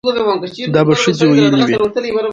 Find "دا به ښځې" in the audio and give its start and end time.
0.75-1.25